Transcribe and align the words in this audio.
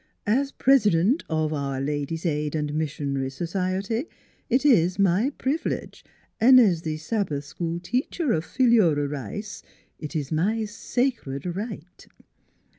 "As 0.41 0.51
president 0.51 1.23
of 1.29 1.53
our 1.53 1.79
Ladies' 1.79 2.25
Aid 2.25 2.55
and 2.55 2.73
Mis 2.73 2.89
sion 2.89 3.15
ary 3.15 3.29
So 3.29 3.45
ciety 3.45 4.07
it 4.49 4.65
is 4.65 4.97
my 4.97 5.29
priv'lege, 5.37 6.03
an' 6.39 6.57
as 6.57 6.81
the 6.81 6.97
Sab 6.97 7.29
bath 7.29 7.43
School 7.43 7.79
teacher 7.79 8.31
of 8.31 8.43
Philura 8.43 9.07
Rice 9.07 9.61
it 9.99 10.15
is 10.15 10.31
my 10.31 10.65
sacred 10.65 11.45
right.' 11.55 12.07